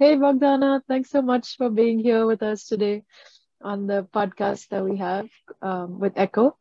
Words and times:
Hey, 0.00 0.16
Bogdana, 0.16 0.82
thanks 0.88 1.10
so 1.10 1.22
much 1.22 1.56
for 1.56 1.70
being 1.70 2.00
here 2.00 2.26
with 2.26 2.42
us 2.42 2.66
today 2.66 3.04
on 3.62 3.86
the 3.86 4.02
podcast 4.12 4.66
that 4.70 4.84
we 4.84 4.96
have 4.96 5.28
um, 5.62 6.00
with 6.00 6.14
Echo. 6.16 6.58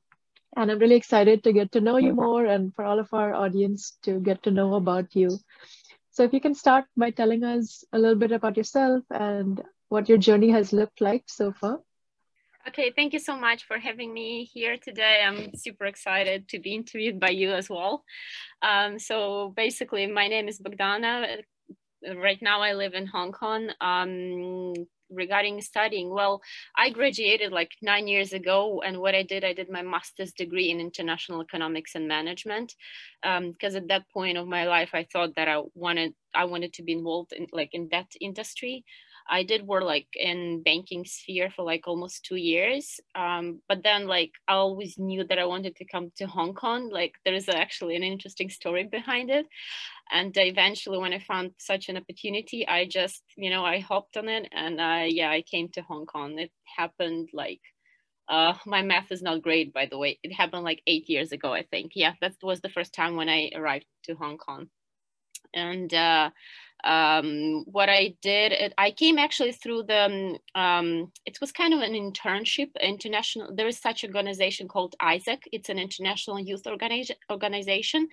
And 0.56 0.70
I'm 0.70 0.78
really 0.78 0.96
excited 0.96 1.44
to 1.44 1.52
get 1.52 1.72
to 1.72 1.82
know 1.82 1.98
you 1.98 2.14
more 2.14 2.46
and 2.46 2.76
for 2.76 2.86
all 2.86 3.00
of 3.00 3.12
our 3.12 3.34
audience 3.34 3.98
to 4.04 4.20
get 4.20 4.44
to 4.44 4.52
know 4.52 4.76
about 4.76 5.16
you. 5.16 5.40
So, 6.12 6.22
if 6.22 6.32
you 6.32 6.40
can 6.40 6.54
start 6.54 6.86
by 6.96 7.10
telling 7.10 7.44
us 7.44 7.84
a 7.92 7.98
little 7.98 8.16
bit 8.16 8.32
about 8.32 8.56
yourself 8.56 9.04
and 9.10 9.60
what 9.90 10.10
your 10.10 10.20
journey 10.20 10.52
has 10.52 10.72
looked 10.72 11.02
like 11.02 11.24
so 11.26 11.52
far. 11.54 11.80
Okay, 12.68 12.94
thank 12.96 13.14
you 13.14 13.20
so 13.20 13.36
much 13.36 13.66
for 13.66 13.80
having 13.80 14.14
me 14.14 14.46
here 14.46 14.78
today. 14.78 15.24
I'm 15.26 15.56
super 15.56 15.86
excited 15.86 16.48
to 16.50 16.60
be 16.60 16.76
interviewed 16.76 17.20
by 17.20 17.30
you 17.30 17.52
as 17.52 17.68
well. 17.68 18.04
Um, 18.62 19.00
so 19.00 19.54
basically, 19.58 20.06
my 20.06 20.28
name 20.28 20.48
is 20.48 20.62
Bogdana. 20.62 21.42
Right 22.16 22.42
now, 22.42 22.62
I 22.62 22.74
live 22.74 22.94
in 22.94 23.08
Hong 23.08 23.32
Kong. 23.32 23.70
Um, 23.80 24.74
regarding 25.10 25.62
studying, 25.62 26.10
well, 26.10 26.42
I 26.78 26.90
graduated 26.90 27.52
like 27.52 27.72
nine 27.82 28.08
years 28.08 28.34
ago, 28.34 28.82
and 28.86 29.00
what 29.00 29.16
I 29.16 29.24
did, 29.24 29.44
I 29.44 29.54
did 29.54 29.70
my 29.70 29.82
master's 29.82 30.34
degree 30.34 30.70
in 30.70 30.80
international 30.80 31.42
economics 31.42 31.96
and 31.96 32.08
management, 32.08 32.74
because 33.22 33.76
um, 33.76 33.82
at 33.82 33.88
that 33.88 34.10
point 34.12 34.38
of 34.38 34.48
my 34.48 34.66
life, 34.68 34.90
I 34.94 35.06
thought 35.12 35.36
that 35.36 35.48
I 35.48 35.62
wanted 35.76 36.14
I 36.36 36.46
wanted 36.46 36.74
to 36.74 36.84
be 36.84 36.94
involved 36.94 37.32
in 37.32 37.48
like 37.52 37.70
in 37.74 37.90
that 37.92 38.08
industry. 38.20 38.84
I 39.30 39.44
did 39.44 39.68
work 39.68 39.84
like 39.84 40.08
in 40.16 40.64
banking 40.64 41.06
sphere 41.06 41.50
for 41.50 41.64
like 41.64 41.88
almost 41.88 42.26
two 42.26 42.36
years. 42.36 43.00
Um, 43.16 43.62
but 43.68 43.84
then 43.84 44.08
like 44.08 44.32
I 44.48 44.54
always 44.54 44.98
knew 44.98 45.24
that 45.26 45.40
I 45.40 45.46
wanted 45.46 45.76
to 45.78 45.86
come 45.86 46.12
to 46.18 46.28
Hong 46.28 46.54
Kong. 46.54 46.90
Like 46.90 47.14
there 47.26 47.34
is 47.34 47.50
actually 47.50 47.96
an 47.96 48.04
interesting 48.04 48.50
story 48.50 48.84
behind 48.84 49.30
it. 49.30 49.46
And 50.12 50.34
eventually 50.38 50.98
when 50.98 51.14
I 51.14 51.20
found 51.20 51.52
such 51.58 51.90
an 51.90 51.98
opportunity, 51.98 52.68
I 52.68 52.86
just, 52.86 53.24
you 53.36 53.50
know, 53.50 53.66
I 53.66 53.80
hopped 53.80 54.18
on 54.18 54.30
it 54.30 54.48
and 54.52 54.80
uh, 54.80 55.06
yeah, 55.08 55.32
I 55.32 55.42
came 55.42 55.70
to 55.70 55.82
Hong 55.82 56.06
Kong. 56.06 56.38
It 56.40 56.52
happened 56.78 57.30
like 57.34 57.62
uh, 58.30 58.54
my 58.66 58.82
math 58.82 59.12
is 59.12 59.22
not 59.22 59.42
great, 59.42 59.74
by 59.74 59.86
the 59.86 59.98
way. 59.98 60.20
It 60.24 60.34
happened 60.34 60.64
like 60.64 60.82
eight 60.88 61.10
years 61.10 61.32
ago, 61.32 61.54
I 61.54 61.64
think. 61.64 61.92
Yeah, 61.96 62.14
that 62.22 62.34
was 62.42 62.62
the 62.62 62.70
first 62.70 62.94
time 62.94 63.16
when 63.16 63.30
I 63.30 63.52
arrived 63.56 63.86
to 64.06 64.16
Hong 64.16 64.38
Kong. 64.38 64.70
And 65.54 65.94
uh, 65.94 66.30
um, 66.84 67.64
what 67.66 67.90
I 67.90 68.16
did, 68.22 68.52
it, 68.52 68.74
I 68.78 68.92
came 68.92 69.18
actually 69.18 69.54
through 69.54 69.84
the, 69.84 70.40
um, 70.56 70.62
um, 70.62 71.12
it 71.26 71.40
was 71.40 71.52
kind 71.52 71.74
of 71.74 71.80
an 71.80 71.94
internship, 71.94 72.72
international, 72.82 73.56
there 73.56 73.68
is 73.68 73.80
such 73.80 74.04
organization 74.04 74.68
called 74.68 74.96
AIESEC. 75.02 75.44
It's 75.52 75.70
an 75.70 75.80
international 75.80 76.40
youth 76.40 76.64
organiz 76.64 77.12
organization. 77.32 78.10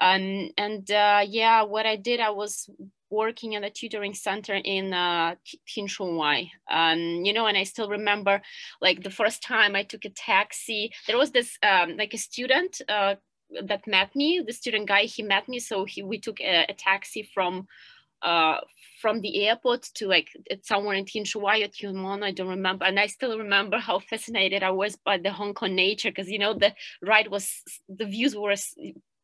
Um, 0.00 0.50
and 0.56 0.90
uh, 0.90 1.24
yeah, 1.26 1.62
what 1.62 1.86
I 1.86 1.96
did, 1.96 2.20
I 2.20 2.30
was 2.30 2.68
working 3.10 3.54
in 3.54 3.64
a 3.64 3.70
tutoring 3.70 4.14
center 4.14 4.54
in 4.54 4.92
uh, 4.92 5.36
Shui 5.64 6.52
Um, 6.70 6.98
you 7.24 7.32
know, 7.32 7.46
and 7.46 7.56
I 7.56 7.64
still 7.64 7.88
remember 7.88 8.42
like 8.80 9.02
the 9.02 9.10
first 9.10 9.42
time 9.42 9.74
I 9.74 9.84
took 9.84 10.04
a 10.04 10.10
taxi, 10.10 10.92
there 11.06 11.16
was 11.16 11.30
this 11.30 11.58
um, 11.62 11.96
like 11.96 12.14
a 12.14 12.18
student 12.18 12.80
uh, 12.88 13.14
that 13.64 13.86
met 13.86 14.14
me, 14.14 14.42
the 14.46 14.52
student 14.52 14.88
guy, 14.88 15.02
he 15.02 15.22
met 15.22 15.48
me. 15.48 15.58
So 15.58 15.84
he, 15.84 16.02
we 16.02 16.18
took 16.18 16.40
a, 16.40 16.66
a 16.68 16.74
taxi 16.74 17.28
from 17.34 17.66
uh, 18.22 18.58
from 19.00 19.20
the 19.20 19.46
airport 19.46 19.82
to 19.94 20.06
like 20.06 20.28
somewhere 20.62 20.96
in 20.96 21.04
Tin 21.04 21.24
Shui 21.24 21.42
Wai 21.42 21.58
or 21.60 21.68
Tuen 21.68 21.96
Mun, 21.96 22.22
I 22.22 22.32
don't 22.32 22.48
remember. 22.48 22.84
And 22.84 22.98
I 22.98 23.06
still 23.06 23.38
remember 23.38 23.78
how 23.78 23.98
fascinated 23.98 24.62
I 24.62 24.70
was 24.70 24.96
by 24.96 25.18
the 25.18 25.30
Hong 25.30 25.54
Kong 25.54 25.74
nature 25.74 26.10
because, 26.10 26.28
you 26.28 26.38
know, 26.38 26.54
the 26.54 26.74
ride 27.02 27.28
was, 27.28 27.62
the 27.88 28.06
views 28.06 28.34
were 28.34 28.54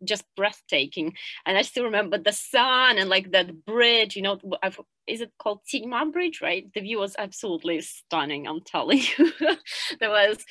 just 0.05 0.25
breathtaking. 0.37 1.15
And 1.47 1.57
I 1.57 1.63
still 1.63 1.85
remember 1.85 2.19
the 2.19 2.33
sun 2.33 2.99
and 2.99 3.09
like 3.09 3.33
that 3.33 3.65
bridge, 3.65 4.15
you 4.15 4.23
know, 4.23 4.39
I've, 4.63 4.79
is 5.07 5.21
it 5.21 5.33
called 5.39 5.61
Sha 5.67 6.05
Bridge, 6.13 6.41
right? 6.43 6.71
The 6.75 6.81
view 6.81 6.99
was 6.99 7.17
absolutely 7.19 7.81
stunning, 7.81 8.47
I'm 8.47 8.61
telling 8.61 9.01
you. 9.19 9.33
there 10.01 10.11
was, 10.11 10.45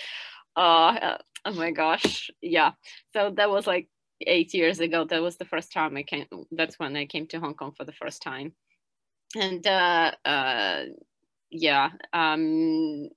uh, 0.56 1.18
oh 1.46 1.54
my 1.54 1.72
gosh, 1.72 2.30
yeah. 2.42 2.72
So 3.14 3.32
that 3.38 3.50
was 3.50 3.68
like 3.68 3.88
eight 4.22 4.54
years 4.54 4.80
ago. 4.80 5.06
That 5.06 5.22
was 5.22 5.38
the 5.38 5.46
first 5.46 5.72
time 5.72 5.98
I 5.98 6.04
came. 6.04 6.26
That's 6.52 6.80
when 6.80 6.96
I 6.96 7.06
came 7.06 7.28
to 7.28 7.40
Hong 7.40 7.56
Kong 7.56 7.74
for 7.76 7.86
the 7.86 7.94
first 7.94 8.22
time, 8.22 8.54
and 9.36 9.66
uh, 9.66 10.12
uh, 10.26 10.84
yeah, 11.50 11.90
um, 12.14 13.10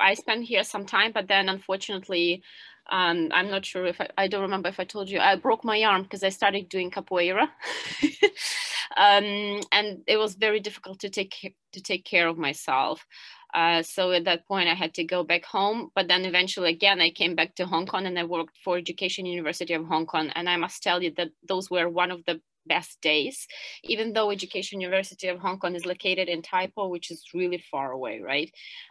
I 0.00 0.14
spent 0.14 0.44
here 0.44 0.64
some 0.64 0.86
time, 0.86 1.12
but 1.12 1.28
then 1.28 1.48
unfortunately, 1.48 2.42
um, 2.90 3.28
I'm 3.32 3.50
not 3.50 3.64
sure 3.64 3.86
if 3.86 4.00
I, 4.00 4.08
I 4.18 4.26
don't 4.26 4.42
remember 4.42 4.68
if 4.68 4.80
I 4.80 4.84
told 4.84 5.08
you 5.08 5.20
I 5.20 5.36
broke 5.36 5.64
my 5.64 5.82
arm 5.84 6.02
because 6.02 6.24
I 6.24 6.30
started 6.30 6.68
doing 6.68 6.90
capoeira, 6.90 7.42
um, 8.96 9.60
and 9.70 10.02
it 10.06 10.16
was 10.16 10.34
very 10.34 10.60
difficult 10.60 10.98
to 11.00 11.10
take 11.10 11.54
to 11.72 11.80
take 11.80 12.04
care 12.04 12.26
of 12.26 12.38
myself. 12.38 13.06
Uh, 13.52 13.82
so 13.82 14.12
at 14.12 14.24
that 14.24 14.46
point, 14.46 14.68
I 14.68 14.74
had 14.74 14.94
to 14.94 15.04
go 15.04 15.24
back 15.24 15.44
home. 15.44 15.90
But 15.94 16.08
then 16.08 16.24
eventually, 16.24 16.70
again, 16.70 17.00
I 17.00 17.10
came 17.10 17.34
back 17.34 17.54
to 17.56 17.66
Hong 17.66 17.86
Kong 17.86 18.06
and 18.06 18.18
I 18.18 18.24
worked 18.24 18.58
for 18.64 18.76
Education 18.76 19.26
University 19.26 19.74
of 19.74 19.84
Hong 19.86 20.06
Kong. 20.06 20.30
And 20.34 20.48
I 20.48 20.56
must 20.56 20.82
tell 20.82 21.02
you 21.02 21.12
that 21.16 21.30
those 21.48 21.70
were 21.70 21.88
one 21.88 22.10
of 22.10 22.24
the 22.26 22.40
best 22.66 23.00
days, 23.00 23.46
even 23.84 24.12
though 24.12 24.30
Education 24.30 24.80
University 24.80 25.28
of 25.28 25.40
Hong 25.40 25.58
Kong 25.58 25.74
is 25.74 25.86
located 25.86 26.28
in 26.28 26.42
Tai 26.42 26.68
Po, 26.68 26.88
which 26.88 27.10
is 27.10 27.24
really 27.34 27.62
far 27.70 27.90
away, 27.92 28.20
right? 28.20 28.50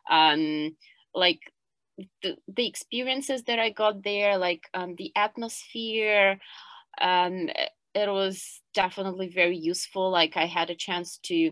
Um, 0.09 0.75
like 1.13 1.39
the, 2.21 2.35
the 2.47 2.67
experiences 2.67 3.43
that 3.43 3.59
I 3.59 3.69
got 3.69 4.03
there, 4.03 4.37
like 4.37 4.63
um, 4.73 4.95
the 4.97 5.11
atmosphere, 5.15 6.39
um, 7.01 7.49
it 7.95 8.09
was 8.09 8.61
definitely 8.73 9.29
very 9.29 9.57
useful. 9.57 10.11
Like 10.11 10.37
I 10.37 10.45
had 10.45 10.69
a 10.69 10.75
chance 10.75 11.19
to 11.23 11.51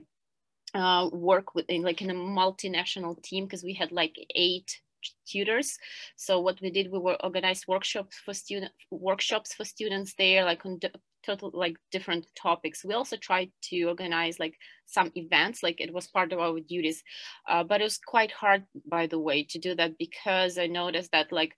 uh, 0.73 1.09
work 1.11 1.55
with 1.55 1.65
in, 1.69 1.81
like 1.81 2.01
in 2.01 2.09
a 2.09 2.13
multinational 2.13 3.21
team 3.21 3.45
because 3.45 3.63
we 3.63 3.73
had 3.73 3.91
like 3.91 4.15
eight 4.35 4.79
tutors. 5.25 5.77
So 6.15 6.39
what 6.39 6.59
we 6.61 6.69
did 6.69 6.91
we 6.91 6.99
were 6.99 7.17
organized 7.23 7.65
workshops 7.67 8.17
for 8.17 8.33
student 8.33 8.71
workshops 8.91 9.53
for 9.53 9.63
students 9.63 10.13
there 10.17 10.43
like 10.43 10.65
on 10.65 10.79
total 11.25 11.51
like 11.53 11.77
different 11.91 12.25
topics. 12.35 12.85
We 12.85 12.93
also 12.93 13.17
tried 13.17 13.51
to 13.63 13.83
organize 13.83 14.39
like 14.39 14.55
some 14.85 15.11
events 15.15 15.63
like 15.63 15.81
it 15.81 15.93
was 15.93 16.07
part 16.07 16.31
of 16.33 16.39
our 16.39 16.59
duties. 16.59 17.03
Uh, 17.47 17.63
but 17.63 17.81
it 17.81 17.85
was 17.85 17.99
quite 17.99 18.31
hard 18.31 18.63
by 18.85 19.07
the 19.07 19.19
way 19.19 19.43
to 19.43 19.59
do 19.59 19.75
that 19.75 19.97
because 19.97 20.57
i 20.57 20.67
noticed 20.67 21.11
that 21.11 21.31
like 21.31 21.53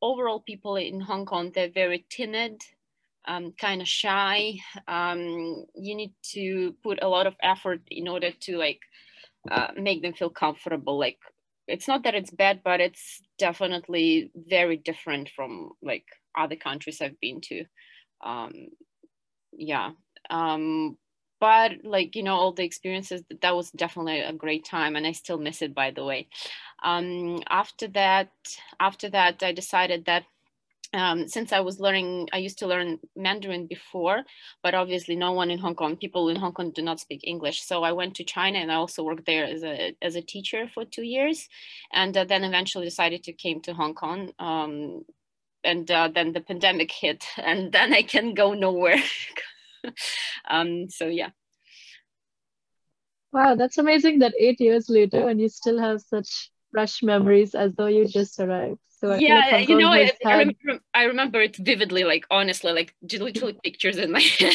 overall 0.00 0.40
people 0.40 0.76
in 0.76 1.00
hong 1.00 1.24
kong 1.24 1.50
they're 1.54 1.70
very 1.70 2.04
timid 2.10 2.60
um, 3.26 3.52
kind 3.58 3.80
of 3.80 3.88
shy. 3.88 4.54
Um, 4.88 5.64
you 5.74 5.94
need 5.94 6.14
to 6.32 6.74
put 6.82 7.02
a 7.02 7.08
lot 7.08 7.26
of 7.26 7.34
effort 7.42 7.80
in 7.90 8.08
order 8.08 8.30
to 8.42 8.56
like 8.56 8.80
uh, 9.50 9.68
make 9.76 10.02
them 10.02 10.12
feel 10.14 10.30
comfortable. 10.30 10.98
Like 10.98 11.18
it's 11.68 11.88
not 11.88 12.04
that 12.04 12.14
it's 12.14 12.30
bad, 12.30 12.60
but 12.64 12.80
it's 12.80 13.20
definitely 13.38 14.30
very 14.34 14.76
different 14.76 15.30
from 15.34 15.70
like 15.82 16.04
other 16.36 16.56
countries 16.56 17.00
I've 17.00 17.20
been 17.20 17.40
to. 17.42 17.64
Um, 18.24 18.52
yeah. 19.52 19.90
Um, 20.30 20.96
but 21.40 21.72
like 21.82 22.14
you 22.14 22.22
know 22.22 22.36
all 22.36 22.52
the 22.52 22.62
experiences 22.64 23.22
that 23.42 23.54
was 23.56 23.72
definitely 23.72 24.20
a 24.20 24.32
great 24.32 24.64
time 24.64 24.94
and 24.94 25.04
i 25.04 25.10
still 25.10 25.38
miss 25.38 25.60
it 25.60 25.74
by 25.74 25.90
the 25.90 26.04
way 26.04 26.28
um, 26.84 27.42
after 27.50 27.88
that 27.88 28.30
after 28.78 29.10
that 29.10 29.42
i 29.42 29.50
decided 29.52 30.04
that 30.04 30.22
um, 30.94 31.26
since 31.26 31.52
I 31.52 31.60
was 31.60 31.80
learning, 31.80 32.28
I 32.32 32.38
used 32.38 32.58
to 32.58 32.66
learn 32.66 32.98
Mandarin 33.16 33.66
before, 33.66 34.24
but 34.62 34.74
obviously 34.74 35.16
no 35.16 35.32
one 35.32 35.50
in 35.50 35.58
Hong 35.58 35.74
Kong, 35.74 35.96
people 35.96 36.28
in 36.28 36.36
Hong 36.36 36.52
Kong 36.52 36.70
do 36.70 36.82
not 36.82 37.00
speak 37.00 37.20
English. 37.24 37.62
So 37.62 37.82
I 37.82 37.92
went 37.92 38.14
to 38.16 38.24
China 38.24 38.58
and 38.58 38.70
I 38.70 38.74
also 38.74 39.02
worked 39.02 39.24
there 39.24 39.44
as 39.44 39.62
a, 39.62 39.96
as 40.02 40.16
a 40.16 40.22
teacher 40.22 40.68
for 40.72 40.84
two 40.84 41.02
years. 41.02 41.48
And 41.92 42.16
uh, 42.16 42.24
then 42.24 42.44
eventually 42.44 42.84
decided 42.84 43.24
to 43.24 43.32
came 43.32 43.62
to 43.62 43.72
Hong 43.72 43.94
Kong. 43.94 44.32
Um, 44.38 45.04
and 45.64 45.90
uh, 45.90 46.08
then 46.14 46.32
the 46.32 46.40
pandemic 46.40 46.92
hit 47.00 47.24
and 47.38 47.72
then 47.72 47.94
I 47.94 48.02
can 48.02 48.34
go 48.34 48.52
nowhere. 48.52 49.02
um, 50.50 50.88
so 50.90 51.06
yeah. 51.06 51.30
Wow, 53.32 53.54
that's 53.54 53.78
amazing 53.78 54.18
that 54.18 54.34
eight 54.38 54.60
years 54.60 54.90
later 54.90 55.26
and 55.26 55.40
you 55.40 55.48
still 55.48 55.78
have 55.78 56.02
such 56.02 56.50
fresh 56.72 57.02
memories 57.02 57.54
as 57.54 57.74
though 57.74 57.86
you 57.86 58.06
just 58.06 58.40
arrived. 58.40 58.78
So 58.88 59.12
I 59.12 59.18
yeah, 59.18 59.56
you 59.58 59.78
know, 59.78 59.88
I. 59.88 60.12
I, 60.24 60.38
remember, 60.38 60.80
I 60.94 61.02
remember 61.04 61.40
it 61.40 61.56
vividly, 61.56 62.04
like 62.04 62.24
honestly, 62.30 62.72
like 62.72 62.94
literally 63.02 63.58
pictures 63.62 63.98
in 63.98 64.12
my 64.12 64.20
head. 64.38 64.54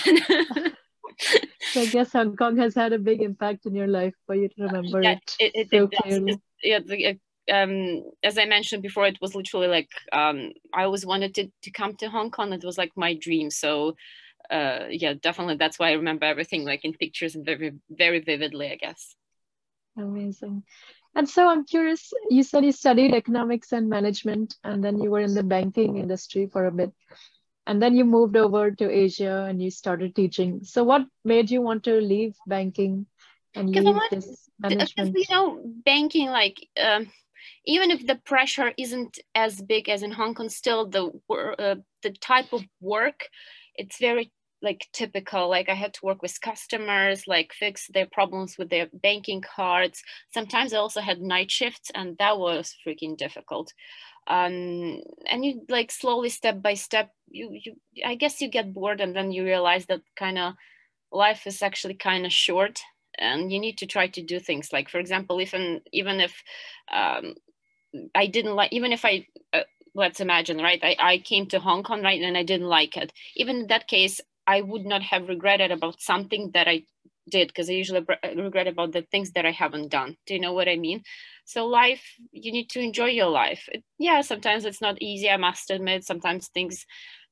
so 1.73 1.81
I 1.81 1.85
guess 1.85 2.13
Hong 2.13 2.35
Kong 2.35 2.57
has 2.57 2.73
had 2.73 2.93
a 2.93 2.99
big 2.99 3.21
impact 3.21 3.65
in 3.65 3.75
your 3.75 3.87
life 3.87 4.13
for 4.25 4.35
you 4.35 4.47
to 4.49 4.63
remember 4.63 5.01
yeah, 5.01 5.17
it, 5.39 5.51
it, 5.53 5.69
so 5.69 5.83
it 5.83 6.01
clearly. 6.01 6.41
yeah, 6.63 6.79
the, 6.79 7.19
um, 7.51 8.03
as 8.23 8.37
I 8.37 8.45
mentioned 8.45 8.83
before, 8.83 9.05
it 9.05 9.17
was 9.21 9.35
literally 9.35 9.67
like 9.67 9.89
um, 10.11 10.51
I 10.73 10.83
always 10.83 11.05
wanted 11.05 11.35
to, 11.35 11.49
to 11.63 11.71
come 11.71 11.95
to 11.97 12.09
Hong 12.09 12.31
Kong. 12.31 12.53
It 12.53 12.63
was 12.63 12.77
like 12.77 12.91
my 12.95 13.15
dream. 13.15 13.49
So 13.51 13.95
uh, 14.49 14.85
yeah, 14.89 15.13
definitely 15.21 15.57
that's 15.57 15.77
why 15.77 15.89
I 15.89 15.93
remember 15.93 16.25
everything 16.25 16.63
like 16.63 16.85
in 16.85 16.93
pictures 16.93 17.35
and 17.35 17.45
very 17.45 17.73
very 17.89 18.19
vividly, 18.21 18.71
I 18.71 18.75
guess. 18.75 19.15
Amazing. 19.97 20.63
And 21.17 21.27
so 21.27 21.49
I'm 21.49 21.65
curious, 21.65 22.13
you 22.29 22.43
said 22.43 22.63
you 22.63 22.71
studied 22.71 23.15
economics 23.15 23.71
and 23.71 23.89
management, 23.89 24.55
and 24.63 24.83
then 24.83 25.01
you 25.01 25.09
were 25.09 25.19
in 25.19 25.33
the 25.33 25.41
banking 25.41 25.97
industry 25.97 26.45
for 26.45 26.65
a 26.65 26.71
bit. 26.71 26.93
and 27.65 27.81
then 27.81 27.95
you 27.95 28.05
moved 28.05 28.37
over 28.37 28.71
to 28.71 28.89
Asia 28.89 29.45
and 29.49 29.61
you 29.61 29.69
started 29.69 30.15
teaching. 30.15 30.61
So, 30.63 30.83
what 30.83 31.01
made 31.25 31.49
you 31.51 31.61
want 31.61 31.83
to 31.83 31.99
leave 31.99 32.35
banking 32.45 33.07
and 33.55 33.69
leave 33.69 33.83
want, 33.83 34.11
this 34.11 34.47
management? 34.59 35.17
You 35.17 35.25
know, 35.29 35.59
banking, 35.83 36.29
like, 36.29 36.65
um, 36.81 37.11
even 37.65 37.91
if 37.91 38.05
the 38.07 38.15
pressure 38.15 38.71
isn't 38.77 39.19
as 39.35 39.59
big 39.59 39.89
as 39.89 40.03
in 40.03 40.11
Hong 40.11 40.33
Kong, 40.35 40.49
still 40.49 40.87
the 40.87 41.11
uh, 41.59 41.75
the 42.03 42.11
type 42.11 42.53
of 42.53 42.63
work, 42.79 43.27
it's 43.75 43.99
very 43.99 44.31
like 44.61 44.87
typical 44.91 45.49
like 45.49 45.69
i 45.69 45.73
had 45.73 45.93
to 45.93 46.05
work 46.05 46.21
with 46.21 46.41
customers 46.41 47.27
like 47.27 47.53
fix 47.53 47.87
their 47.93 48.07
problems 48.07 48.57
with 48.57 48.69
their 48.69 48.87
banking 48.91 49.41
cards. 49.41 50.01
Sometimes 50.33 50.73
i 50.73 50.77
also 50.77 51.01
had 51.01 51.21
night 51.21 51.51
shifts 51.51 51.91
and 51.93 52.17
that 52.17 52.37
was 52.39 52.75
freaking 52.85 53.17
difficult. 53.17 53.73
Um, 54.27 54.99
and 55.31 55.45
you 55.45 55.61
like 55.69 55.89
slowly 55.89 56.29
step 56.29 56.61
by 56.61 56.73
step 56.73 57.11
you 57.29 57.49
you 57.63 57.75
i 58.05 58.15
guess 58.15 58.41
you 58.41 58.49
get 58.49 58.73
bored 58.73 58.99
and 58.99 59.15
then 59.15 59.31
you 59.31 59.43
realize 59.45 59.85
that 59.85 60.01
kind 60.17 60.37
of 60.37 60.53
life 61.11 61.47
is 61.47 61.61
actually 61.61 61.93
kind 61.93 62.25
of 62.25 62.33
short 62.33 62.81
and 63.17 63.51
you 63.51 63.59
need 63.59 63.77
to 63.77 63.85
try 63.85 64.07
to 64.07 64.21
do 64.21 64.39
things. 64.39 64.73
Like 64.73 64.89
for 64.89 64.99
example 64.99 65.39
even 65.39 65.81
even 65.93 66.19
if 66.19 66.43
um, 66.91 67.35
i 68.15 68.27
didn't 68.27 68.55
like 68.55 68.73
even 68.73 68.91
if 68.91 69.05
i 69.05 69.25
uh, 69.53 69.61
let's 69.95 70.19
imagine 70.19 70.57
right 70.57 70.79
I, 70.83 70.95
I 70.99 71.17
came 71.19 71.47
to 71.47 71.59
hong 71.59 71.83
kong 71.83 72.03
right 72.03 72.21
and 72.21 72.37
i 72.37 72.43
didn't 72.43 72.67
like 72.67 72.97
it. 72.97 73.13
Even 73.35 73.57
in 73.61 73.67
that 73.67 73.87
case 73.87 74.19
I 74.47 74.61
would 74.61 74.85
not 74.85 75.03
have 75.03 75.27
regretted 75.27 75.71
about 75.71 76.01
something 76.01 76.51
that 76.53 76.67
I 76.67 76.83
did 77.29 77.49
because 77.49 77.69
I 77.69 77.73
usually 77.73 78.05
regret 78.35 78.67
about 78.67 78.93
the 78.93 79.01
things 79.01 79.31
that 79.33 79.45
I 79.45 79.51
haven't 79.51 79.89
done. 79.89 80.15
Do 80.25 80.33
you 80.33 80.39
know 80.39 80.53
what 80.53 80.69
I 80.69 80.77
mean? 80.77 81.03
So 81.45 81.67
life, 81.67 82.03
you 82.31 82.51
need 82.51 82.69
to 82.69 82.79
enjoy 82.79 83.07
your 83.07 83.29
life. 83.29 83.67
It, 83.71 83.83
yeah, 83.99 84.21
sometimes 84.21 84.65
it's 84.65 84.81
not 84.81 85.01
easy. 85.01 85.29
I 85.29 85.37
must 85.37 85.69
admit, 85.69 86.05
sometimes 86.05 86.47
things 86.47 86.85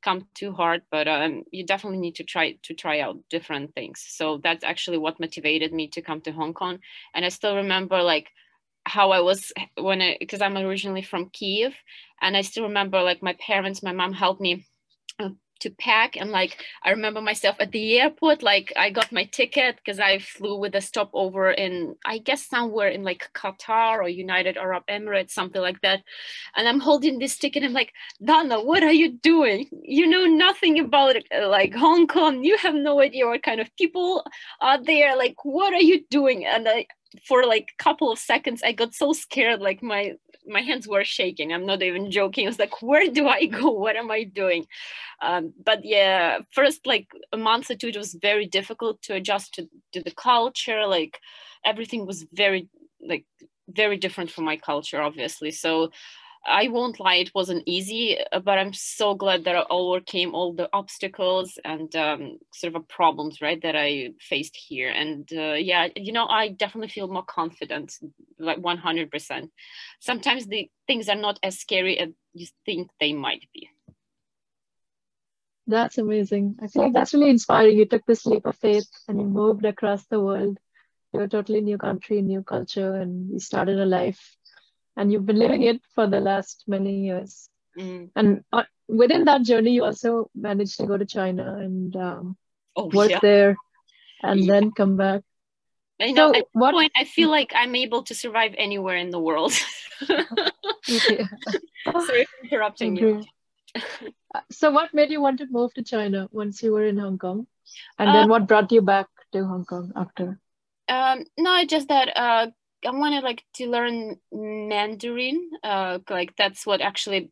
come 0.04 0.28
too 0.36 0.52
hard, 0.52 0.84
but 0.92 1.08
um, 1.08 1.44
you 1.52 1.66
definitely 1.66 2.00
need 2.00 2.16
to 2.16 2.24
try 2.24 2.58
to 2.64 2.74
try 2.74 3.00
out 3.00 3.18
different 3.30 3.74
things. 3.74 4.04
So 4.08 4.40
that's 4.44 4.64
actually 4.64 4.98
what 4.98 5.20
motivated 5.20 5.74
me 5.74 5.88
to 5.90 6.02
come 6.02 6.22
to 6.22 6.32
Hong 6.32 6.54
Kong. 6.54 6.80
And 7.14 7.26
I 7.26 7.30
still 7.30 7.56
remember 7.56 8.02
like 8.04 8.30
how 8.86 9.12
I 9.12 9.22
was 9.22 9.52
when 9.78 10.02
I 10.02 10.18
because 10.20 10.42
I'm 10.42 10.58
originally 10.58 11.02
from 11.02 11.30
Kiev, 11.30 11.74
and 12.22 12.38
I 12.38 12.42
still 12.42 12.64
remember 12.66 13.02
like 13.02 13.24
my 13.24 13.34
parents, 13.34 13.82
my 13.82 13.94
mom 13.94 14.14
helped 14.14 14.42
me 14.42 14.54
uh, 14.54 14.75
to 15.60 15.70
pack 15.70 16.16
and 16.18 16.32
like 16.32 16.64
i 16.84 16.90
remember 16.90 17.22
myself 17.22 17.56
at 17.60 17.72
the 17.72 18.00
airport 18.00 18.44
like 18.44 18.74
i 18.76 18.90
got 18.90 19.12
my 19.12 19.24
ticket 19.26 19.78
because 19.78 20.00
i 20.00 20.20
flew 20.20 20.58
with 20.60 20.76
a 20.76 20.82
stopover 20.82 21.52
in 21.52 21.96
i 22.06 22.18
guess 22.18 22.48
somewhere 22.48 22.90
in 22.90 23.04
like 23.04 23.30
qatar 23.34 24.00
or 24.00 24.10
united 24.10 24.58
arab 24.58 24.84
emirates 24.88 25.32
something 25.32 25.62
like 25.62 25.82
that. 25.82 26.02
And 26.56 26.68
i'm 26.68 26.80
holding 26.80 27.20
this 27.20 27.38
ticket 27.38 27.64
i'm 27.64 27.74
like 27.74 27.94
dana 28.24 28.62
what 28.62 28.84
are 28.84 28.92
you 28.92 29.12
doing? 29.12 29.70
You 29.84 30.08
know 30.08 30.26
nothing 30.26 30.80
about 30.80 31.16
like 31.32 31.74
hong 31.74 32.08
kong. 32.08 32.44
You 32.44 32.58
have 32.58 32.76
no 32.76 33.02
idea 33.02 33.28
what 33.28 33.44
kind 33.44 33.62
of 33.62 33.76
people 33.78 34.26
are 34.62 34.82
there. 34.82 35.16
Like 35.16 35.44
what 35.44 35.74
are 35.74 35.82
you 35.82 36.04
doing? 36.10 36.46
And 36.46 36.68
i 36.68 36.86
for 37.26 37.46
like 37.46 37.70
a 37.72 37.82
couple 37.82 38.12
of 38.12 38.20
seconds 38.20 38.62
i 38.66 38.74
got 38.74 38.94
so 38.94 39.14
scared 39.14 39.62
like 39.62 39.82
my 39.82 40.12
my 40.48 40.62
hands 40.62 40.88
were 40.88 41.04
shaking. 41.04 41.54
I'm 41.54 41.66
not 41.66 41.82
even 41.82 42.12
joking. 42.12 42.46
I 42.46 42.50
was 42.50 42.60
like 42.60 42.82
where 42.82 43.10
do 43.10 43.28
i 43.28 43.46
go? 43.46 43.72
What 43.86 43.96
am 43.96 44.12
i 44.12 44.24
doing? 44.24 44.66
Um, 45.22 45.54
but 45.64 45.84
yeah 45.84 46.40
first 46.52 46.86
like 46.86 47.08
a 47.32 47.38
month 47.38 47.70
or 47.72 47.76
two 47.76 47.88
it 47.88 47.98
was 47.98 48.18
very 48.22 48.46
difficult 48.46 49.02
to 49.04 49.16
adjust 49.16 49.54
to, 49.56 49.68
to 49.94 50.02
the 50.02 50.12
culture. 50.12 50.86
Like 50.88 51.20
everything 51.66 52.06
was 52.06 52.26
very 52.34 52.70
like 53.02 53.26
very 53.70 53.98
different 53.98 54.32
from 54.32 54.46
my 54.46 54.58
culture 54.58 55.02
obviously. 55.02 55.52
So 55.52 55.92
I 56.46 56.68
won't 56.68 57.00
lie, 57.00 57.16
it 57.16 57.34
wasn't 57.34 57.64
easy, 57.66 58.18
uh, 58.32 58.40
but 58.40 58.60
I'm 58.60 58.74
so 58.74 59.16
glad 59.16 59.46
that 59.46 59.56
I 59.56 59.64
overcame 59.70 60.36
all 60.36 60.54
the 60.54 60.70
obstacles 60.74 61.58
and 61.66 61.94
um, 61.96 62.38
sort 62.54 62.76
of 62.76 62.88
problems, 62.88 63.42
right, 63.42 63.62
that 63.64 63.76
I 63.76 64.10
faced 64.20 64.56
here. 64.56 64.90
And 64.90 65.28
uh, 65.34 65.54
yeah, 65.54 65.88
you 65.96 66.12
know, 66.12 66.28
I 66.28 66.50
definitely 66.50 66.90
feel 66.90 67.08
more 67.08 67.24
confident, 67.24 67.94
like 68.40 68.60
100%. 68.60 69.50
Sometimes 70.00 70.46
the 70.46 70.70
things 70.88 71.10
are 71.10 71.16
not 71.16 71.40
as 71.42 71.60
scary 71.60 72.00
as 72.00 72.10
you 72.34 72.48
think 72.66 72.90
they 73.00 73.14
might 73.14 73.46
be. 73.54 73.70
That's 75.68 75.98
amazing. 75.98 76.58
I 76.62 76.68
feel 76.68 76.84
like 76.84 76.94
that's 76.94 77.14
really 77.16 77.32
inspiring. 77.32 77.78
You 77.78 77.86
took 77.86 78.06
this 78.06 78.26
leap 78.28 78.46
of 78.46 78.56
faith 78.56 78.88
and 79.08 79.20
you 79.20 79.26
moved 79.26 79.66
across 79.66 80.06
the 80.06 80.20
world 80.20 80.60
to 81.14 81.22
a 81.22 81.28
totally 81.28 81.62
new 81.62 81.80
country, 81.80 82.22
new 82.22 82.44
culture, 82.44 82.94
and 82.94 83.32
you 83.32 83.40
started 83.40 83.80
a 83.80 83.86
life 83.86 84.36
and 84.96 85.12
you've 85.12 85.26
been 85.26 85.40
living 85.40 85.64
it 85.64 85.82
for 85.94 86.08
the 86.08 86.20
last 86.20 86.64
many 86.68 87.06
years. 87.06 87.50
Mm. 87.78 88.10
And 88.16 88.44
uh, 88.54 88.64
within 88.88 89.26
that 89.26 89.44
journey, 89.44 89.72
you 89.72 89.84
also 89.84 90.30
managed 90.36 90.78
to 90.78 90.86
go 90.86 90.98
to 90.98 91.06
China 91.06 91.58
and 91.58 91.96
um, 91.96 92.38
oh, 92.76 92.90
work 92.94 93.12
yeah. 93.12 93.20
there, 93.22 93.58
and 94.24 94.40
yeah. 94.42 94.54
then 94.54 94.72
come 94.72 94.98
back. 94.98 95.22
I 96.00 96.12
know. 96.12 96.32
So 96.34 96.40
at 96.40 96.46
what 96.54 96.74
point, 96.74 96.92
I 96.96 97.06
feel 97.06 97.30
like 97.30 97.54
I'm 97.56 97.76
able 97.76 98.04
to 98.04 98.16
survive 98.16 98.54
anywhere 98.58 98.98
in 98.98 99.12
the 99.12 99.20
world. 99.20 99.54
Sorry 100.04 101.26
for 101.86 102.44
interrupting 102.44 102.98
you. 102.98 103.24
Uh, 103.76 104.42
so, 104.52 104.72
what 104.72 104.94
made 104.94 105.12
you 105.12 105.22
want 105.22 105.40
to 105.40 105.48
move 105.50 105.74
to 105.74 105.84
China 105.84 106.28
once 106.32 106.62
you 106.62 106.72
were 106.72 106.86
in 106.86 106.98
Hong 106.98 107.18
Kong, 107.18 107.48
and 107.98 108.10
then 108.10 108.26
uh, 108.26 108.28
what 108.28 108.48
brought 108.48 108.72
you 108.72 108.82
back 108.82 109.08
to 109.32 109.46
Hong 109.46 109.66
Kong 109.66 109.94
after? 109.96 110.40
Um, 110.88 111.24
no, 111.38 111.66
just 111.66 111.88
that 111.88 112.12
uh, 112.16 112.48
I 112.86 112.92
wanted 112.92 113.24
like 113.24 113.44
to 113.56 113.68
learn 113.68 114.18
Mandarin. 114.32 115.50
Uh, 115.64 116.00
like 116.10 116.36
that's 116.38 116.66
what 116.66 116.82
actually 116.82 117.30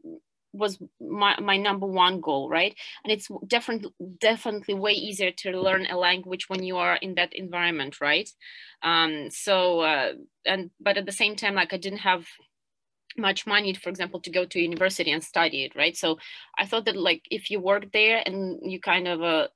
was 0.54 0.78
my, 1.02 1.40
my 1.40 1.58
number 1.58 1.88
one 1.88 2.22
goal, 2.22 2.50
right? 2.50 2.76
And 3.04 3.12
it's 3.12 3.28
definitely 3.48 3.92
definitely 4.20 4.76
way 4.76 4.94
easier 4.94 5.32
to 5.32 5.60
learn 5.60 5.88
a 5.88 5.98
language 5.98 6.48
when 6.48 6.64
you 6.64 6.78
are 6.78 6.96
in 6.96 7.16
that 7.16 7.34
environment, 7.34 8.00
right? 8.00 8.30
Um, 8.84 9.30
so 9.32 9.82
uh, 9.82 10.14
and 10.46 10.70
but 10.80 10.98
at 10.98 11.06
the 11.06 11.12
same 11.12 11.36
time, 11.36 11.56
like 11.56 11.74
I 11.74 11.78
didn't 11.78 12.00
have 12.00 12.28
much 13.18 13.46
money 13.46 13.74
for 13.74 13.90
example 13.90 14.20
to 14.20 14.32
go 14.32 14.46
to 14.46 14.60
university 14.60 15.12
and 15.12 15.24
study 15.24 15.64
it 15.64 15.76
right 15.76 15.96
so 15.96 16.18
i 16.58 16.66
thought 16.66 16.86
that 16.86 16.96
like 16.96 17.22
if 17.30 17.52
you 17.52 17.60
work 17.60 17.92
there 17.92 18.24
and 18.26 18.60
you 18.64 18.80
kind 18.80 19.08
of 19.08 19.22
uh, 19.22 19.48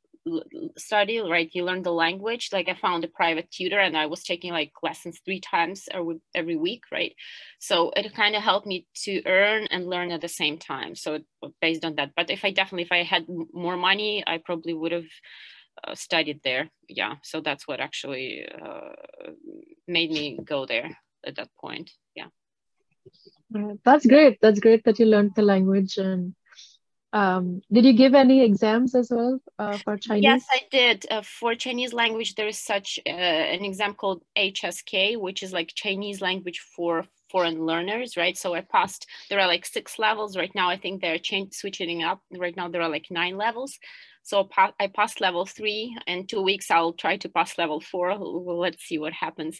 study 0.77 1.19
right 1.19 1.50
you 1.53 1.63
learn 1.63 1.83
the 1.83 1.91
language. 1.91 2.50
Like 2.51 2.69
i 2.69 2.74
found 2.74 3.03
a 3.03 3.07
private 3.07 3.50
tutor 3.51 3.79
and 3.79 3.97
i 3.97 4.06
was 4.06 4.24
taking 4.24 4.51
like 4.51 4.71
lessons 4.83 5.19
three 5.24 5.39
times 5.39 5.88
every 6.35 6.56
week 6.56 6.83
right? 6.91 7.13
So 7.59 7.91
it 7.95 8.13
kind 8.13 8.35
of 8.35 8.44
helped 8.44 8.68
me 8.68 8.88
to 9.06 9.21
earn 9.25 9.68
and 9.71 9.88
learn 9.88 10.12
at 10.12 10.21
the 10.21 10.27
same 10.27 10.57
time. 10.57 10.95
So 10.95 11.19
based 11.62 11.85
on 11.85 11.95
that. 11.95 12.12
But 12.15 12.29
if 12.29 12.44
i 12.45 12.51
definitely 12.51 12.83
if 12.83 12.91
i 12.91 13.03
had 13.03 13.25
more 13.53 13.77
money 13.77 14.24
i 14.27 14.38
probably 14.38 14.74
would 14.74 14.91
have 14.91 15.12
uh, 15.83 15.95
studied 15.95 16.41
there. 16.44 16.69
Yeah 16.88 17.15
so 17.23 17.41
that's 17.41 17.68
what 17.68 17.80
actually 17.80 18.47
uh, 18.47 18.94
made 19.88 20.12
me 20.12 20.39
go 20.44 20.66
there 20.66 20.97
at 21.25 21.35
that 21.35 21.49
point. 21.59 21.92
Yeah. 22.16 22.28
That's 23.85 24.06
great. 24.06 24.40
That's 24.42 24.59
great 24.59 24.83
that 24.85 24.99
you 24.99 25.06
learned 25.06 25.33
the 25.35 25.42
language 25.42 25.97
and 25.97 26.35
um, 27.14 27.61
did 27.71 27.85
you 27.85 27.94
give 27.94 28.14
any 28.14 28.44
exams 28.44 28.94
as 28.94 29.09
well 29.09 29.40
uh, 29.57 29.78
for 29.78 29.97
Chinese? 29.97 30.23
Yes, 30.23 30.45
I 30.52 30.61
did. 30.69 31.06
Uh, 31.09 31.21
for 31.21 31.56
Chinese 31.56 31.94
language, 31.94 32.35
there 32.35 32.47
is 32.47 32.59
such 32.59 32.99
uh, 33.06 33.09
an 33.09 33.64
exam 33.64 33.94
called 33.94 34.23
HSK, 34.37 35.18
which 35.18 35.42
is 35.42 35.54
like 35.54 35.71
Chinese 35.73 36.21
language 36.21 36.59
for 36.59 37.06
foreign 37.30 37.66
learners, 37.66 38.18
right? 38.18 38.37
So 38.37 38.54
I 38.54 38.61
passed. 38.61 39.07
There 39.30 39.40
are 39.40 39.47
like 39.47 39.66
six 39.66 39.97
levels 39.97 40.35
right 40.35 40.54
now. 40.54 40.69
I 40.69 40.78
think 40.78 41.02
they're 41.02 41.18
changing, 41.18 41.52
switching 41.54 42.04
up. 42.04 42.21
Right 42.37 42.56
now, 42.56 42.68
there 42.68 42.81
are 42.81 42.90
like 42.90 43.07
nine 43.09 43.37
levels. 43.37 43.80
So 44.23 44.49
I 44.78 44.87
passed 44.87 45.21
level 45.21 45.45
three. 45.45 45.97
In 46.06 46.28
two 46.28 46.42
weeks, 46.42 46.69
I'll 46.69 46.92
try 46.92 47.16
to 47.18 47.30
pass 47.30 47.57
level 47.57 47.80
four. 47.80 48.16
Let's 48.16 48.83
see 48.83 48.97
what 48.97 49.14
happens. 49.14 49.59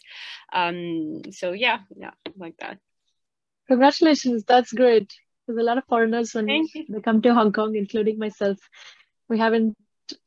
Um, 0.52 1.22
so 1.32 1.52
yeah, 1.52 1.78
yeah, 1.96 2.10
like 2.36 2.58
that. 2.58 2.78
Congratulations! 3.68 4.44
That's 4.44 4.72
great. 4.72 5.14
There's 5.48 5.58
a 5.58 5.62
lot 5.62 5.78
of 5.78 5.84
foreigners 5.88 6.34
when 6.34 6.46
they 6.46 7.00
come 7.00 7.22
to 7.22 7.32
Hong 7.32 7.52
Kong, 7.52 7.74
including 7.74 8.18
myself. 8.18 8.58
We 9.30 9.38
haven't 9.38 9.76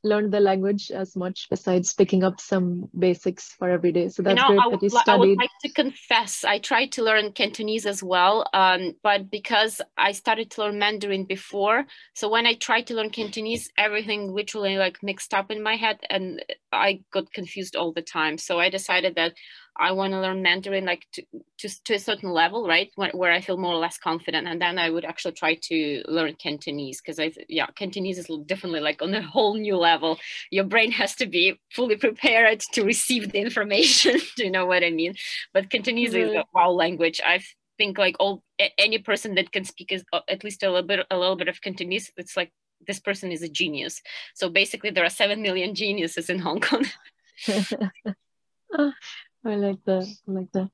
learned 0.03 0.31
the 0.31 0.39
language 0.39 0.91
as 0.91 1.15
much 1.15 1.47
besides 1.49 1.93
picking 1.93 2.23
up 2.23 2.39
some 2.39 2.89
basics 2.97 3.49
for 3.53 3.69
every 3.69 3.91
day. 3.91 4.09
So 4.09 4.23
that's 4.23 4.41
you 4.41 4.55
know, 4.55 4.61
great 4.61 4.71
that 4.71 4.83
you 4.83 4.89
studied. 4.89 5.11
I 5.11 5.17
would 5.17 5.37
like 5.37 5.49
to 5.61 5.69
confess, 5.69 6.43
I 6.43 6.59
tried 6.59 6.91
to 6.93 7.03
learn 7.03 7.31
Cantonese 7.33 7.85
as 7.85 8.03
well, 8.03 8.45
um, 8.53 8.93
but 9.03 9.29
because 9.29 9.81
I 9.97 10.11
started 10.11 10.51
to 10.51 10.61
learn 10.61 10.79
Mandarin 10.79 11.25
before, 11.25 11.85
so 12.15 12.29
when 12.29 12.45
I 12.45 12.55
tried 12.55 12.87
to 12.87 12.95
learn 12.95 13.09
Cantonese, 13.09 13.69
everything 13.77 14.31
literally 14.31 14.77
like 14.77 14.97
mixed 15.03 15.33
up 15.33 15.51
in 15.51 15.63
my 15.63 15.75
head 15.75 15.99
and 16.09 16.43
I 16.71 17.01
got 17.11 17.31
confused 17.33 17.75
all 17.75 17.91
the 17.91 18.01
time. 18.01 18.37
So 18.37 18.59
I 18.59 18.69
decided 18.69 19.15
that 19.15 19.33
I 19.77 19.93
want 19.93 20.13
to 20.13 20.19
learn 20.19 20.41
Mandarin 20.41 20.85
like 20.85 21.05
to, 21.13 21.23
to, 21.59 21.83
to 21.85 21.93
a 21.93 21.99
certain 21.99 22.29
level, 22.29 22.67
right? 22.67 22.91
Where, 22.95 23.11
where, 23.11 23.31
I 23.31 23.41
feel 23.41 23.57
more 23.57 23.73
or 23.73 23.79
less 23.79 23.97
confident. 23.97 24.47
And 24.47 24.61
then 24.61 24.77
I 24.77 24.89
would 24.89 25.05
actually 25.05 25.33
try 25.33 25.55
to 25.55 26.03
learn 26.07 26.35
Cantonese 26.35 27.01
because 27.01 27.19
I, 27.19 27.31
yeah, 27.47 27.67
Cantonese 27.67 28.17
is 28.17 28.29
differently 28.45 28.81
like 28.81 29.01
on 29.01 29.13
a 29.13 29.21
whole 29.21 29.55
new 29.55 29.77
level. 29.77 30.19
Your 30.51 30.65
brain 30.65 30.91
has 30.91 31.15
to 31.15 31.25
be 31.25 31.59
fully 31.73 31.95
prepared 31.95 32.59
to 32.73 32.83
receive 32.83 33.31
the 33.31 33.39
information. 33.39 34.19
Do 34.35 34.43
you 34.43 34.51
know 34.51 34.65
what 34.65 34.83
I 34.83 34.91
mean? 34.91 35.15
But 35.53 35.69
Cantonese 35.69 36.13
mm-hmm. 36.13 36.29
is 36.29 36.35
a 36.35 36.45
wow 36.53 36.71
language. 36.71 37.21
I 37.25 37.41
think 37.77 37.97
like 37.97 38.17
all 38.19 38.43
any 38.77 38.99
person 38.99 39.35
that 39.35 39.51
can 39.51 39.63
speak 39.63 39.91
is 39.91 40.03
uh, 40.11 40.19
at 40.29 40.43
least 40.43 40.63
a 40.63 40.69
little 40.69 40.87
bit, 40.87 41.05
a 41.09 41.17
little 41.17 41.35
bit 41.35 41.47
of 41.47 41.61
Cantonese, 41.61 42.11
it's 42.17 42.35
like 42.35 42.51
this 42.87 42.99
person 42.99 43.31
is 43.31 43.43
a 43.43 43.47
genius 43.47 44.01
so 44.33 44.49
basically 44.49 44.89
there 44.89 45.05
are 45.05 45.09
7 45.09 45.39
million 45.39 45.75
geniuses 45.75 46.31
in 46.31 46.39
hong 46.39 46.59
kong 46.59 46.83
i 49.45 49.55
like 49.55 49.83
that 49.85 50.07
i 50.27 50.31
like 50.31 50.51
that. 50.53 50.69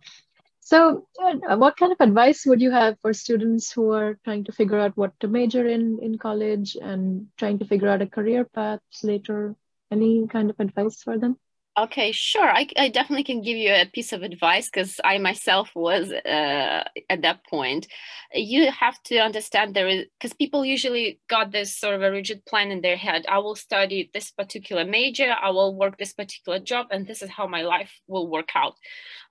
So 0.60 1.08
uh, 1.24 1.56
what 1.56 1.78
kind 1.78 1.94
of 1.94 2.02
advice 2.02 2.46
would 2.46 2.60
you 2.60 2.72
have 2.72 3.00
for 3.02 3.14
students 3.14 3.72
who 3.72 3.94
are 3.94 4.20
trying 4.26 4.44
to 4.44 4.52
figure 4.52 4.78
out 4.78 4.98
what 4.98 5.18
to 5.22 5.30
major 5.30 5.66
in 5.66 6.00
in 6.02 6.18
college 6.18 6.76
and 6.82 7.28
trying 7.38 7.60
to 7.60 7.66
figure 7.66 7.88
out 7.88 8.02
a 8.02 8.08
career 8.08 8.44
path 8.44 8.82
later? 9.02 9.56
Any 9.90 10.28
kind 10.28 10.50
of 10.50 10.60
advice 10.60 11.02
for 11.02 11.18
them 11.18 11.38
Okay, 11.80 12.12
sure. 12.12 12.50
I, 12.50 12.68
I 12.76 12.90
definitely 12.90 13.24
can 13.24 13.44
give 13.44 13.56
you 13.56 13.72
a 13.72 13.86
piece 13.86 14.12
of 14.12 14.24
advice 14.24 14.68
because 14.68 15.00
I 15.04 15.20
myself 15.20 15.70
was 15.76 16.12
uh, 16.12 16.84
at 17.08 17.22
that 17.22 17.46
point. 17.46 17.86
You 18.34 18.72
have 18.72 19.00
to 19.04 19.20
understand 19.20 19.76
there 19.76 19.88
is, 19.88 20.06
because 20.20 20.34
people 20.34 20.66
usually 20.66 21.20
got 21.30 21.52
this 21.52 21.78
sort 21.78 21.94
of 21.94 22.02
a 22.02 22.12
rigid 22.12 22.44
plan 22.46 22.72
in 22.72 22.82
their 22.82 22.98
head. 22.98 23.26
I 23.30 23.38
will 23.38 23.54
study 23.54 24.10
this 24.12 24.32
particular 24.32 24.86
major, 24.86 25.36
I 25.40 25.52
will 25.52 25.76
work 25.76 26.00
this 26.00 26.14
particular 26.14 26.58
job, 26.58 26.88
and 26.90 27.06
this 27.06 27.22
is 27.22 27.30
how 27.30 27.46
my 27.46 27.62
life 27.62 27.92
will 28.08 28.28
work 28.28 28.50
out. 28.56 28.74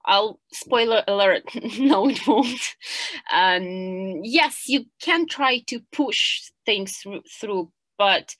I'll 0.05 0.41
spoiler 0.53 1.03
alert, 1.09 1.45
no, 1.79 2.09
it 2.09 2.27
won't. 2.27 2.61
Um, 3.33 4.21
yes, 4.23 4.65
you 4.69 4.87
can 5.03 5.27
try 5.27 5.61
to 5.67 5.81
push 5.93 6.43
things 6.65 7.03
through, 7.41 7.73
but 7.99 8.35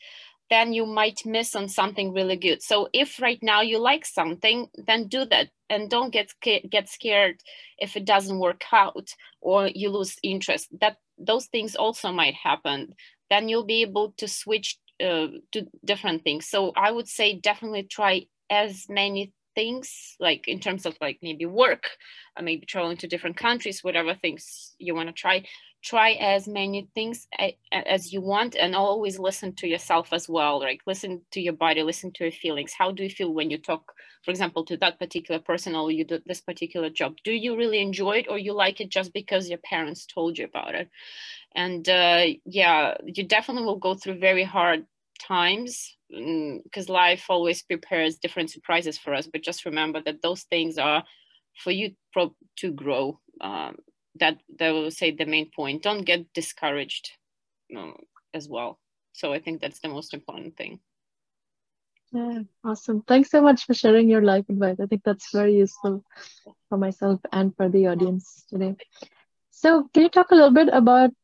then 0.51 0.73
you 0.73 0.87
might 0.87 1.21
miss 1.25 1.55
on 1.55 1.69
something 1.69 2.13
really 2.13 2.37
good. 2.37 2.63
So 2.63 2.89
if 2.93 3.21
right 3.21 3.39
now 3.43 3.61
you 3.63 3.79
like 3.79 4.07
something, 4.07 4.69
then 4.87 5.09
do 5.09 5.25
that 5.27 5.49
and 5.69 5.91
don't 5.91 6.13
get 6.13 6.33
get 6.71 6.89
scared 6.89 7.41
if 7.79 7.97
it 7.97 8.05
doesn't 8.05 8.39
work 8.39 8.63
out 8.73 9.09
or 9.41 9.69
you 9.69 9.91
lose 9.91 10.17
interest. 10.23 10.69
That 10.81 10.97
those 11.19 11.47
things 11.47 11.75
also 11.75 12.13
might 12.13 12.35
happen. 12.35 12.95
Then 13.31 13.49
you'll 13.49 13.65
be 13.65 13.83
able 13.83 14.15
to 14.19 14.29
switch 14.29 14.79
uh, 15.01 15.29
to 15.53 15.67
different 15.85 16.23
things. 16.23 16.49
So 16.49 16.73
I 16.77 16.91
would 16.91 17.09
say 17.09 17.35
definitely 17.35 17.85
try 17.85 18.27
as 18.49 18.87
many 18.89 19.33
things 19.57 20.17
like 20.21 20.47
in 20.47 20.61
terms 20.61 20.87
of 20.87 20.97
like 21.01 21.19
maybe 21.23 21.47
work, 21.47 21.91
uh, 22.37 22.43
maybe 22.43 22.67
traveling 22.67 22.99
to 22.99 23.09
different 23.09 23.37
countries, 23.37 23.83
whatever 23.83 24.15
things 24.15 24.77
you 24.79 24.95
want 24.95 25.09
to 25.09 25.13
try. 25.13 25.45
Try 25.85 26.13
as 26.15 26.49
many 26.49 26.89
things 26.97 27.29
as 27.73 28.13
you 28.13 28.21
want 28.21 28.57
and 28.57 28.75
always 28.75 29.21
listen 29.21 29.55
to 29.57 29.69
yourself 29.69 30.13
as 30.13 30.29
well 30.29 30.59
like 30.59 30.81
listen 30.85 31.21
to 31.31 31.41
your 31.41 31.53
body 31.53 31.83
listen 31.85 32.11
to 32.15 32.25
your 32.25 32.33
feelings. 32.33 32.73
How 32.77 32.91
do 32.91 33.05
you 33.05 33.11
feel 33.11 33.33
when 33.33 33.51
you 33.51 33.59
talk 33.59 33.93
for 34.25 34.33
example 34.33 34.65
to 34.65 34.77
that 34.79 34.99
particular 34.99 35.41
person 35.41 35.77
or 35.77 35.93
you 35.93 36.05
do 36.05 36.19
this 36.27 36.41
particular 36.41 36.91
job? 36.91 37.15
Do 37.23 37.33
you 37.33 37.57
really 37.57 37.81
enjoy 37.81 38.15
it 38.23 38.27
or 38.29 38.37
you 38.37 38.53
like 38.53 38.81
it 38.81 38.91
just 38.91 39.13
because 39.13 39.49
your 39.49 39.61
parents 39.61 40.07
told 40.07 40.39
you 40.39 40.47
about 40.47 40.75
it? 40.75 40.89
And 41.55 41.89
uh, 41.89 42.25
yeah 42.45 42.95
you 43.05 43.23
definitely 43.25 43.67
will 43.67 43.79
go 43.79 43.95
through 43.95 44.19
very 44.19 44.45
hard 44.45 44.87
times 45.19 45.97
because 46.09 46.87
mm, 46.87 46.89
life 46.89 47.27
always 47.29 47.63
prepares 47.63 48.19
different 48.19 48.51
surprises 48.51 48.99
for 48.99 49.15
us 49.15 49.27
but 49.27 49.43
just 49.43 49.65
remember 49.65 50.01
that 50.01 50.23
those 50.23 50.43
things 50.45 50.79
are 50.79 51.05
for 51.57 51.71
you 51.71 51.93
to 52.57 52.71
grow 52.71 53.19
um, 53.41 53.77
that 54.19 54.39
that 54.59 54.71
will 54.71 54.91
say 54.91 55.11
the 55.11 55.27
main 55.27 55.51
point. 55.55 55.83
Don't 55.83 56.05
get 56.05 56.33
discouraged 56.33 57.11
as 58.35 58.49
well. 58.49 58.79
So 59.13 59.33
i 59.33 59.39
think 59.39 59.61
that's 59.61 59.81
the 59.81 59.89
most 59.89 60.15
important 60.15 60.57
thing. 60.57 60.81
Yeah 62.13 62.41
awesome. 62.65 63.03
Thanks 63.03 63.31
so 63.31 63.43
much 63.43 63.65
for 63.67 63.75
sharing 63.75 64.09
your 64.09 64.23
life 64.23 64.45
advice. 64.49 64.79
I 64.81 64.87
think 64.87 65.03
that's 65.05 65.33
very 65.33 65.57
useful 65.57 66.05
for 66.69 66.79
myself 66.79 67.21
and 67.33 67.55
for 67.57 67.69
the 67.69 67.87
audience 67.89 68.45
today. 68.49 68.77
So 69.51 69.89
can 69.93 70.03
you 70.05 70.09
talk 70.09 70.31
a 70.31 70.35
little 70.35 70.53
bit 70.53 70.69
about 70.73 71.15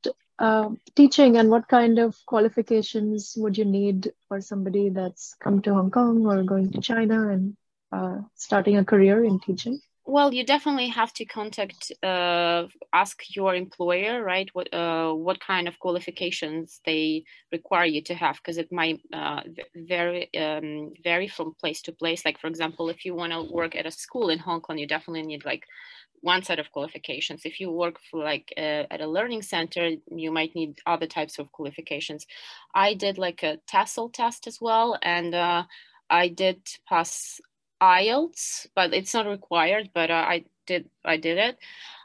uh, 0.43 0.69
teaching 0.97 1.37
and 1.37 1.49
what 1.49 1.69
kind 1.69 1.99
of 1.99 2.17
qualifications 2.27 3.35
would 3.39 3.57
you 3.57 3.65
need 3.65 4.13
for 4.29 4.41
somebody 4.41 4.89
that's 4.91 5.35
come 5.41 5.63
to 5.63 5.73
hong 5.73 5.91
kong 5.91 6.27
or 6.27 6.43
going 6.43 6.71
to 6.71 6.81
china 6.81 7.29
and 7.29 7.57
uh, 7.93 8.19
starting 8.35 8.77
a 8.77 8.85
career 8.85 9.25
in 9.25 9.39
teaching 9.39 9.81
well, 10.05 10.35
you 10.35 10.45
definitely 10.45 10.89
have 10.89 11.13
to 11.15 11.25
contact, 11.25 11.93
uh, 12.03 12.67
ask 12.93 13.23
your 13.37 13.55
employer, 13.55 14.23
right? 14.23 14.51
What 14.53 14.73
uh, 14.75 15.13
what 15.13 15.39
kind 15.39 15.69
of 15.69 15.79
qualifications 15.79 16.81
they 16.85 17.23
require 17.53 17.85
you 17.85 18.03
to 18.03 18.15
have, 18.15 18.37
because 18.37 18.59
it 18.59 18.73
might 18.73 19.01
uh, 19.13 19.43
vary 19.77 20.29
um, 20.35 20.93
vary 21.05 21.29
from 21.29 21.55
place 21.55 21.83
to 21.83 21.93
place. 21.93 22.25
Like 22.25 22.41
for 22.41 22.49
example, 22.49 22.89
if 22.89 23.05
you 23.05 23.15
want 23.15 23.33
to 23.33 23.45
work 23.45 23.77
at 23.77 23.87
a 23.87 23.93
school 23.93 24.29
in 24.29 24.41
Hong 24.41 24.61
Kong, 24.61 24.79
you 24.79 24.89
definitely 24.89 25.23
need 25.23 25.45
like 25.45 25.63
one 26.23 26.43
set 26.43 26.59
of 26.59 26.71
qualifications. 26.71 27.43
If 27.45 27.61
you 27.61 27.71
work 27.71 27.99
for 28.11 28.23
like 28.25 28.53
uh, 28.57 28.87
at 28.91 29.01
a 29.01 29.07
learning 29.07 29.43
center, 29.43 29.91
you 30.11 30.33
might 30.33 30.55
need 30.55 30.79
other 30.87 31.07
types 31.07 31.39
of 31.39 31.53
qualifications. 31.53 32.27
I 32.75 32.95
did 32.95 33.19
like 33.19 33.43
a 33.43 33.59
TESOL 33.71 34.13
test 34.13 34.47
as 34.47 34.61
well, 34.61 34.99
and 35.03 35.35
uh, 35.35 35.65
I 36.09 36.29
did 36.29 36.61
pass 36.89 37.41
IELTS, 37.83 38.69
but 38.75 38.95
it's 38.95 39.13
not 39.13 39.27
required. 39.27 39.91
But 39.93 40.11
uh, 40.11 40.25
I 40.27 40.45
did 40.67 40.89
I 41.05 41.17
did 41.17 41.39
it, 41.39 41.59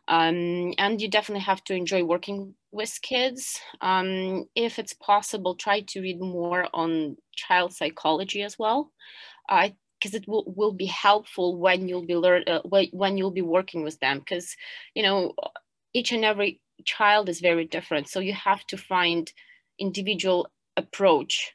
um, 0.08 0.74
and 0.78 1.00
you 1.00 1.10
definitely 1.10 1.44
have 1.44 1.64
to 1.66 1.76
enjoy 1.76 2.04
working 2.04 2.56
with 2.72 3.00
kids. 3.02 3.60
Um, 3.82 4.46
if 4.56 4.80
it's 4.80 4.94
possible, 4.94 5.56
try 5.56 5.82
to 5.82 6.02
read 6.02 6.20
more 6.20 6.68
on 6.74 7.18
child 7.36 7.74
psychology 7.74 8.42
as 8.42 8.58
well. 8.58 8.92
I 9.50 9.76
because 10.00 10.14
it 10.14 10.28
will, 10.28 10.44
will 10.56 10.74
be 10.74 10.86
helpful 10.86 11.58
when 11.58 11.88
you'll 11.88 12.06
be 12.06 12.16
learn 12.16 12.44
uh, 12.48 12.62
when 12.92 13.18
you'll 13.18 13.32
be 13.32 13.42
working 13.42 13.84
with 13.84 14.00
them 14.00 14.20
because 14.20 14.56
you 14.94 15.04
know 15.04 15.34
each 15.94 16.12
and 16.12 16.26
every 16.26 16.60
child 16.86 17.28
is 17.30 17.40
very 17.40 17.66
different 17.66 18.08
so 18.08 18.20
you 18.20 18.34
have 18.34 18.66
to 18.68 18.78
find 18.78 19.32
individual 19.80 20.48
approach 20.76 21.54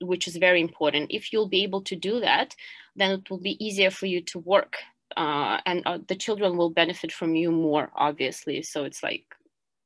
which 0.00 0.26
is 0.26 0.36
very 0.36 0.62
important. 0.62 1.10
If 1.10 1.30
you'll 1.30 1.48
be 1.48 1.62
able 1.62 1.82
to 1.82 1.94
do 1.94 2.20
that, 2.20 2.54
then 2.96 3.10
it 3.10 3.30
will 3.30 3.38
be 3.38 3.62
easier 3.62 3.90
for 3.90 4.06
you 4.06 4.22
to 4.22 4.38
work 4.38 4.78
uh, 5.16 5.58
and 5.66 5.82
uh, 5.86 5.98
the 6.06 6.16
children 6.16 6.56
will 6.56 6.70
benefit 6.70 7.12
from 7.12 7.34
you 7.34 7.50
more, 7.50 7.90
obviously. 7.94 8.62
So 8.62 8.84
it's 8.84 9.02
like, 9.02 9.24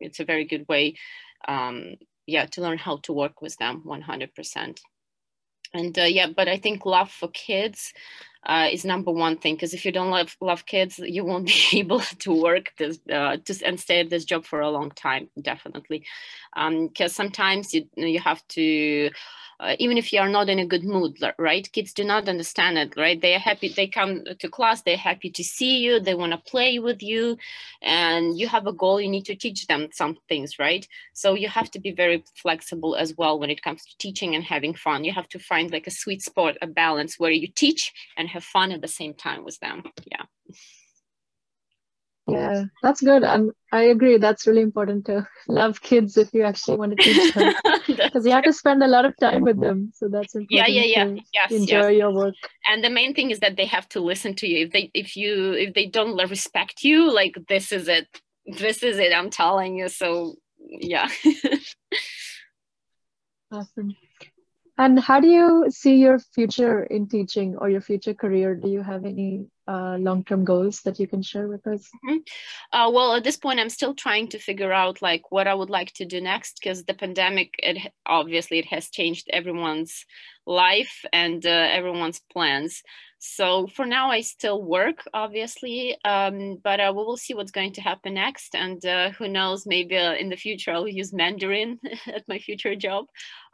it's 0.01 0.21
a 0.21 0.25
very 0.25 0.45
good 0.45 0.67
way, 0.69 0.97
um, 1.47 1.95
yeah, 2.27 2.47
to 2.47 2.61
learn 2.61 2.79
how 2.79 2.99
to 3.05 3.12
work 3.12 3.41
with 3.41 3.57
them 3.57 3.83
100%. 3.87 4.79
And 5.75 5.99
uh, 5.99 6.02
yeah, 6.05 6.26
but 6.35 6.49
I 6.49 6.57
think 6.59 6.85
love 6.85 7.11
for 7.11 7.29
kids 7.29 7.93
uh, 8.45 8.69
is 8.73 8.85
number 8.85 9.13
one 9.13 9.37
thing 9.37 9.55
because 9.55 9.73
if 9.75 9.85
you 9.85 9.93
don't 9.93 10.11
love 10.11 10.37
love 10.41 10.67
kids, 10.67 10.99
you 10.99 11.25
won't 11.25 11.47
be 11.71 11.79
able 11.81 12.01
to 12.01 12.33
work 12.33 12.73
this 12.77 12.99
uh, 13.13 13.37
to, 13.45 13.65
and 13.65 13.79
stay 13.79 14.01
at 14.01 14.11
this 14.11 14.25
job 14.25 14.45
for 14.45 14.61
a 14.61 14.71
long 14.71 14.91
time, 14.91 15.29
definitely. 15.41 16.05
Because 16.55 17.19
um, 17.19 17.25
sometimes 17.25 17.73
you 17.73 17.89
you 17.97 18.21
have 18.21 18.47
to 18.49 19.11
uh, 19.63 19.77
even 19.79 19.97
if 19.97 20.13
you 20.13 20.19
are 20.19 20.29
not 20.29 20.49
in 20.49 20.59
a 20.59 20.67
good 20.67 20.83
mood 20.83 21.17
right? 21.39 21.71
Kids 21.73 21.93
do 21.93 22.03
not 22.03 22.29
understand 22.29 22.77
it 22.79 22.95
right? 22.97 23.21
They 23.21 23.35
are 23.35 23.39
happy 23.39 23.69
they 23.69 23.87
come 23.87 24.25
to 24.39 24.49
class 24.49 24.83
they're 24.83 24.97
happy 24.97 25.31
to 25.31 25.45
see 25.45 25.79
you 25.79 26.01
they 26.01 26.15
want 26.15 26.33
to 26.33 26.39
play 26.39 26.81
with 26.81 27.01
you 27.03 27.39
and 27.81 28.37
you 28.39 28.49
have 28.49 28.67
a 28.67 28.73
goal 28.73 29.01
you 29.01 29.09
need 29.09 29.25
to 29.27 29.37
teach 29.37 29.67
them 29.69 29.89
some 29.93 30.19
things 30.29 30.59
right? 30.59 30.87
So 31.13 31.35
you 31.35 31.49
have 31.49 31.71
to 31.73 31.81
be 31.81 31.93
very 31.93 32.25
flexible 32.35 32.97
as 32.97 33.17
well 33.17 33.39
when 33.39 33.51
it 33.51 33.63
comes 33.63 33.85
to 33.85 33.97
teaching 33.99 34.35
and 34.35 34.43
having 34.43 34.75
fun. 34.75 35.05
You 35.05 35.13
have 35.13 35.29
to 35.29 35.39
find 35.39 35.71
like 35.71 35.87
a 35.87 35.93
sweet 35.93 36.23
spot 36.23 36.57
a 36.61 36.67
balance 36.67 37.21
where 37.21 37.31
you 37.31 37.47
teach 37.47 37.93
and 38.17 38.29
have 38.33 38.45
fun 38.45 38.73
at 38.73 38.81
the 38.81 38.89
same 38.89 39.15
time 39.15 39.45
with 39.45 39.59
them. 39.61 39.83
Yeah. 40.11 40.25
Yeah 42.29 42.65
that's 42.83 43.01
good. 43.01 43.25
And 43.25 43.51
i 43.73 43.83
agree. 43.83 44.17
That's 44.19 44.47
really 44.47 44.62
important 44.62 45.07
to 45.07 45.27
love 45.49 45.81
kids 45.83 46.17
if 46.17 46.33
you 46.33 46.43
actually 46.45 46.77
want 46.77 46.97
to 46.97 47.03
teach 47.03 47.35
them. 47.35 47.55
Because 47.87 48.25
you 48.25 48.33
have 48.33 48.45
to 48.45 48.53
spend 48.53 48.83
a 48.83 48.87
lot 48.87 49.05
of 49.05 49.15
time 49.19 49.43
with 49.43 49.61
them 49.61 49.91
so 49.95 50.09
that's 50.09 50.35
important 50.35 50.69
yeah 50.69 50.85
yeah. 50.85 51.05
yeah 51.05 51.21
yes, 51.35 51.51
enjoy 51.53 51.89
yes. 51.89 51.99
your 51.99 52.12
work. 52.15 52.35
And 52.69 52.85
the 52.85 52.91
main 52.91 53.15
thing 53.15 53.31
is 53.31 53.41
that 53.41 53.57
they 53.57 53.67
have 53.67 53.89
to 53.91 54.01
listen 54.01 54.35
to 54.37 54.47
you. 54.47 54.67
If 54.67 54.73
they 54.73 54.91
if 54.95 55.17
you 55.17 55.53
if 55.53 55.75
they 55.75 55.87
don't 55.87 56.17
respect 56.31 56.85
you 56.85 57.12
like 57.12 57.37
this 57.49 57.73
is 57.73 57.89
it. 57.89 58.09
This 58.47 58.83
is 58.83 58.99
it 58.99 59.12
i'm 59.12 59.31
telling 59.31 59.77
you. 59.77 59.89
So 59.89 60.37
yeah. 60.59 61.09
Awesome 63.51 63.95
and 64.79 64.99
how 64.99 65.21
do 65.21 65.29
you 65.29 65.67
see 65.69 65.97
your 65.97 66.19
future 66.19 66.83
in 66.85 67.07
teaching 67.07 67.57
or 67.57 67.69
your 67.69 67.81
future 67.81 68.14
career 68.14 68.55
do 68.55 68.69
you 68.69 68.83
have 68.83 69.05
any 69.05 69.47
uh, 69.69 69.97
long-term 69.99 70.45
goals 70.45 70.81
that 70.83 70.99
you 70.99 71.07
can 71.07 71.23
share 71.23 71.47
with 71.47 71.67
us? 71.67 71.88
Mm-hmm. 72.07 72.17
Uh, 72.73 72.91
well, 72.91 73.14
at 73.14 73.25
this 73.25 73.37
point, 73.37 73.61
I'm 73.61 73.69
still 73.69 73.95
trying 73.95 74.29
to 74.29 74.38
figure 74.38 74.73
out 74.73 75.02
like 75.02 75.31
what 75.31 75.47
I 75.47 75.55
would 75.55 75.71
like 75.71 75.93
to 75.95 76.05
do 76.05 76.21
next 76.21 76.59
because 76.61 76.85
the 76.85 76.95
pandemic, 76.95 77.55
it 77.59 77.93
obviously 78.07 78.59
it 78.59 78.67
has 78.67 78.88
changed 78.88 79.29
everyone's 79.31 80.05
life 80.47 81.05
and 81.13 81.45
uh, 81.47 81.49
everyone's 81.49 82.21
plans. 82.33 82.83
So 83.19 83.69
for 83.69 83.87
now, 83.87 84.11
I 84.11 84.23
still 84.23 84.61
work, 84.61 85.05
obviously, 85.15 85.97
um, 86.05 86.59
but 86.65 86.81
uh, 86.81 86.93
we 86.95 87.05
will 87.05 87.17
see 87.17 87.35
what's 87.35 87.53
going 87.53 87.73
to 87.75 87.81
happen 87.81 88.15
next. 88.15 88.57
And 88.57 88.85
uh, 88.85 89.11
who 89.11 89.29
knows, 89.29 89.65
maybe 89.65 89.97
uh, 89.97 90.15
in 90.15 90.29
the 90.29 90.37
future 90.37 90.73
I'll 90.73 90.89
use 90.89 91.13
Mandarin 91.13 91.79
at 92.07 92.27
my 92.27 92.41
future 92.41 92.75
job. 92.75 93.07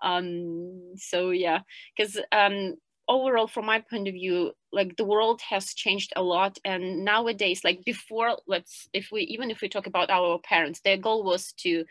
Um, 0.03 0.95
so 0.97 1.31
yeah, 1.31 1.61
because 1.95 2.19
um, 2.33 2.77
overall 3.09 3.47
from 3.47 3.67
my 3.67 3.81
point 3.81 4.07
of 4.07 4.15
view 4.15 4.53
like 4.73 4.97
the 4.97 5.05
world 5.05 5.41
has 5.41 5.73
changed 5.73 6.13
a 6.15 6.23
lot 6.23 6.59
and 6.65 7.05
nowadays 7.05 7.63
like 7.65 7.83
before 7.85 8.37
let's 8.47 8.89
if 8.93 9.09
we 9.11 9.23
even 9.23 9.51
if 9.51 9.63
we 9.63 9.69
talk 9.69 9.87
about 9.87 10.11
our 10.11 10.39
parents 10.41 10.81
their 10.81 10.99
goal 10.99 11.25
was 11.25 11.53
to 11.53 11.85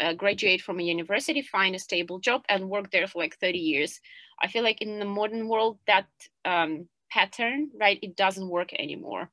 uh, 0.00 0.12
graduate 0.14 0.60
from 0.60 0.80
a 0.80 0.84
university, 0.84 1.42
find 1.42 1.74
a 1.74 1.78
stable 1.78 2.18
job, 2.18 2.42
and 2.48 2.68
work 2.68 2.90
there 2.90 3.06
for 3.06 3.22
like 3.22 3.36
30 3.38 3.58
years. 3.58 4.00
I 4.42 4.48
feel 4.48 4.62
like 4.62 4.82
in 4.82 4.98
the 4.98 5.04
modern 5.04 5.48
world, 5.48 5.78
that 5.86 6.06
um, 6.44 6.88
pattern, 7.10 7.70
right, 7.80 7.98
it 8.02 8.16
doesn't 8.16 8.48
work 8.48 8.72
anymore. 8.74 9.30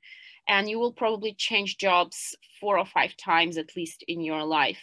And 0.47 0.69
you 0.69 0.79
will 0.79 0.93
probably 0.93 1.33
change 1.33 1.77
jobs 1.77 2.35
four 2.59 2.77
or 2.77 2.85
five 2.85 3.15
times 3.17 3.57
at 3.57 3.75
least 3.75 4.03
in 4.07 4.21
your 4.21 4.43
life, 4.43 4.81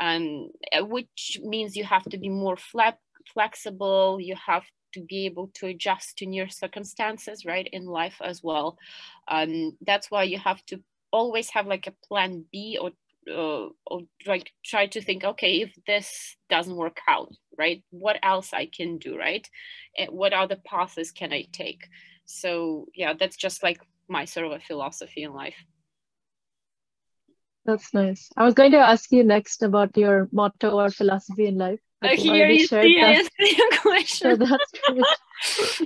um, 0.00 0.50
which 0.80 1.38
means 1.42 1.76
you 1.76 1.84
have 1.84 2.04
to 2.04 2.18
be 2.18 2.28
more 2.28 2.56
flat, 2.56 2.98
flexible, 3.32 4.18
you 4.20 4.36
have 4.46 4.64
to 4.94 5.00
be 5.02 5.26
able 5.26 5.48
to 5.54 5.66
adjust 5.66 6.16
to 6.18 6.26
new 6.26 6.48
circumstances, 6.48 7.44
right, 7.44 7.68
in 7.72 7.84
life 7.84 8.16
as 8.22 8.42
well. 8.42 8.78
Um, 9.28 9.76
that's 9.86 10.10
why 10.10 10.22
you 10.24 10.38
have 10.38 10.64
to 10.66 10.80
always 11.12 11.50
have 11.50 11.66
like 11.66 11.86
a 11.86 11.94
plan 12.06 12.44
B 12.50 12.78
or 12.80 12.90
uh, 13.30 13.68
or 13.86 14.02
like 14.26 14.52
try 14.64 14.86
to 14.86 15.00
think 15.00 15.24
okay 15.24 15.62
if 15.62 15.72
this 15.86 16.36
doesn't 16.48 16.76
work 16.76 16.98
out 17.08 17.32
right? 17.58 17.82
What 17.90 18.18
else 18.22 18.52
i 18.52 18.66
can 18.66 18.98
do 18.98 19.18
right? 19.18 19.48
And 19.98 20.10
what 20.10 20.32
other 20.32 20.56
paths 20.64 21.10
can 21.12 21.32
i 21.32 21.46
take? 21.52 21.86
So 22.24 22.86
yeah 22.94 23.14
that's 23.18 23.36
just 23.36 23.62
like 23.62 23.80
my 24.08 24.24
sort 24.24 24.46
of 24.46 24.52
a 24.52 24.60
philosophy 24.60 25.22
in 25.22 25.32
life. 25.32 25.56
That's 27.64 27.92
nice. 27.92 28.30
I 28.36 28.44
was 28.44 28.54
going 28.54 28.70
to 28.72 28.78
ask 28.78 29.10
you 29.10 29.24
next 29.24 29.64
about 29.64 29.96
your 29.96 30.28
motto 30.30 30.70
or 30.70 30.90
philosophy 30.90 31.46
in 31.46 31.58
life 31.58 31.80
uh, 32.02 32.08
here 32.08 32.58
see 32.58 32.98
answer 32.98 33.30
question. 33.80 34.46
So 34.46 34.56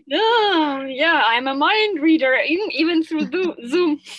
no 0.06 0.84
yeah 0.84 1.22
i'm 1.24 1.48
a 1.48 1.54
mind 1.54 2.00
reader 2.00 2.36
even, 2.46 2.70
even 2.70 3.02
through 3.02 3.28
zoom. 3.66 4.00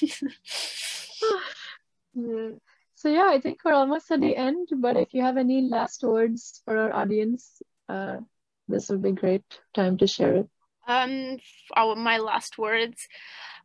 Yeah. 2.14 2.50
So 3.02 3.10
yeah, 3.10 3.30
I 3.32 3.40
think 3.40 3.62
we're 3.66 3.74
almost 3.74 4.12
at 4.12 4.22
the 4.22 4.38
end. 4.38 4.68
But 4.78 4.96
if 4.96 5.12
you 5.12 5.24
have 5.24 5.36
any 5.36 5.64
last 5.64 6.04
words 6.04 6.62
for 6.66 6.78
our 6.78 6.94
audience, 6.94 7.60
uh, 7.90 8.18
this 8.68 8.90
would 8.90 9.02
be 9.02 9.12
great 9.12 9.44
time 9.74 9.98
to 9.98 10.06
share 10.06 10.36
it. 10.36 10.50
Um, 10.88 11.38
our, 11.76 11.96
my 11.96 12.20
last 12.20 12.60
words. 12.60 13.08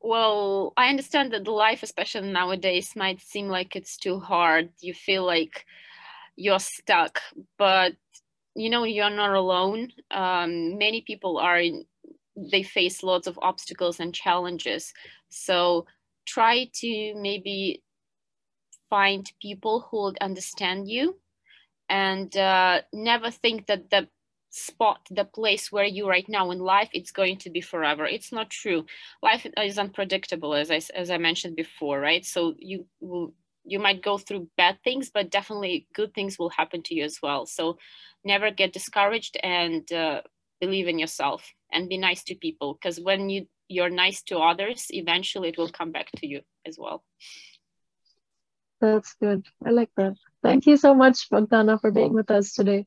Well, 0.01 0.73
I 0.79 0.89
understand 0.89 1.35
that 1.35 1.47
life, 1.47 1.83
especially 1.83 2.33
nowadays, 2.33 2.97
might 2.97 3.21
seem 3.21 3.49
like 3.49 3.77
it's 3.77 3.99
too 3.99 4.21
hard. 4.21 4.71
You 4.81 4.95
feel 4.95 5.27
like 5.27 5.67
you're 6.35 6.59
stuck, 6.59 7.21
but 7.59 7.93
you 8.55 8.71
know 8.71 8.85
you're 8.85 9.11
not 9.11 9.35
alone. 9.35 9.93
Um, 10.11 10.79
many 10.79 11.03
people 11.03 11.37
are 11.37 11.59
in, 11.59 11.85
they 12.35 12.63
face 12.63 13.03
lots 13.03 13.27
of 13.27 13.39
obstacles 13.43 14.01
and 14.01 14.15
challenges. 14.15 14.95
So 15.29 15.85
try 16.25 16.71
to 16.81 17.15
maybe 17.17 17.83
find 18.91 19.31
people 19.41 19.89
who 19.91 20.03
would 20.05 20.19
understand 20.21 20.89
you 20.89 21.17
and 21.89 22.37
uh, 22.37 22.83
never 22.93 23.31
think 23.31 23.67
that 23.67 23.91
the 23.91 24.09
spot 24.51 25.07
the 25.11 25.25
place 25.25 25.71
where 25.71 25.85
you 25.85 26.09
right 26.09 26.29
now 26.31 26.51
in 26.51 26.59
life 26.59 26.89
it's 26.93 27.11
going 27.13 27.37
to 27.37 27.51
be 27.51 27.61
forever. 27.61 28.07
It's 28.07 28.33
not 28.33 28.49
true. 28.49 28.87
Life 29.23 29.47
is 29.63 29.79
unpredictable 29.79 30.55
as 30.55 30.71
i 30.71 30.81
as 30.95 31.11
i 31.11 31.19
mentioned 31.19 31.57
before 31.57 32.01
right? 32.01 32.25
So 32.25 32.55
you 32.59 32.87
will 33.01 33.35
you 33.65 33.79
might 33.79 34.03
go 34.03 34.17
through 34.17 34.49
bad 34.57 34.79
things 34.83 35.11
but 35.13 35.31
definitely 35.31 35.89
good 35.95 36.15
things 36.15 36.39
will 36.39 36.51
happen 36.51 36.83
to 36.85 36.95
you 36.95 37.05
as 37.05 37.19
well. 37.23 37.45
So 37.47 37.77
never 38.25 38.51
get 38.51 38.73
discouraged 38.73 39.37
and 39.43 39.91
uh, 39.93 40.23
believe 40.61 40.89
in 40.89 40.99
yourself 40.99 41.53
and 41.73 41.89
be 41.89 41.99
nice 41.99 42.23
to 42.25 42.35
people 42.35 42.79
because 42.81 42.99
when 43.01 43.29
you 43.29 43.47
you're 43.69 43.91
nice 43.91 44.23
to 44.23 44.39
others 44.39 44.87
eventually 44.91 45.49
it 45.51 45.59
will 45.59 45.69
come 45.69 45.91
back 45.93 46.11
to 46.13 46.27
you 46.27 46.41
as 46.67 46.77
well 46.79 47.03
that's 48.81 49.15
good. 49.15 49.47
I 49.65 49.71
like 49.71 49.91
that. 49.97 50.15
Thank 50.43 50.67
you 50.67 50.77
so 50.77 50.95
much, 50.95 51.29
Bogdana, 51.31 51.81
for 51.81 51.91
being 51.91 52.13
with 52.13 52.31
us 52.31 52.53
today. 52.55 52.87